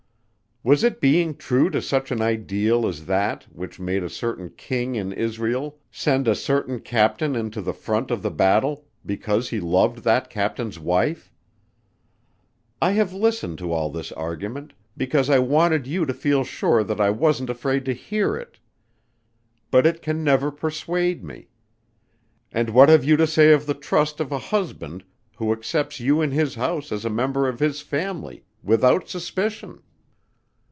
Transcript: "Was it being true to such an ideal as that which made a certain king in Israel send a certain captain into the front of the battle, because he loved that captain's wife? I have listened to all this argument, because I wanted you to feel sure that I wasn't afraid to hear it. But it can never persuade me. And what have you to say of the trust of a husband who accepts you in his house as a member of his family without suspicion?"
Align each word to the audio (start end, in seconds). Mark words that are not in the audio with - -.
"Was 0.63 0.83
it 0.83 1.01
being 1.01 1.37
true 1.37 1.71
to 1.71 1.81
such 1.81 2.11
an 2.11 2.21
ideal 2.21 2.85
as 2.87 3.07
that 3.07 3.45
which 3.51 3.79
made 3.79 4.03
a 4.03 4.09
certain 4.11 4.51
king 4.51 4.93
in 4.93 5.11
Israel 5.11 5.79
send 5.89 6.27
a 6.27 6.35
certain 6.35 6.81
captain 6.81 7.35
into 7.35 7.63
the 7.63 7.73
front 7.73 8.11
of 8.11 8.21
the 8.21 8.29
battle, 8.29 8.85
because 9.03 9.49
he 9.49 9.59
loved 9.59 10.03
that 10.03 10.29
captain's 10.29 10.77
wife? 10.77 11.33
I 12.79 12.91
have 12.91 13.11
listened 13.11 13.57
to 13.57 13.73
all 13.73 13.89
this 13.89 14.11
argument, 14.11 14.73
because 14.95 15.31
I 15.31 15.39
wanted 15.39 15.87
you 15.87 16.05
to 16.05 16.13
feel 16.13 16.43
sure 16.43 16.83
that 16.83 17.01
I 17.01 17.09
wasn't 17.09 17.49
afraid 17.49 17.83
to 17.85 17.93
hear 17.93 18.37
it. 18.37 18.59
But 19.71 19.87
it 19.87 20.03
can 20.03 20.23
never 20.23 20.51
persuade 20.51 21.23
me. 21.23 21.47
And 22.51 22.69
what 22.69 22.87
have 22.87 23.03
you 23.03 23.17
to 23.17 23.25
say 23.25 23.51
of 23.51 23.65
the 23.65 23.73
trust 23.73 24.19
of 24.19 24.31
a 24.31 24.37
husband 24.37 25.05
who 25.37 25.51
accepts 25.53 25.99
you 25.99 26.21
in 26.21 26.29
his 26.29 26.53
house 26.53 26.91
as 26.91 27.03
a 27.03 27.09
member 27.09 27.47
of 27.47 27.59
his 27.59 27.81
family 27.81 28.43
without 28.61 29.09
suspicion?" 29.09 29.81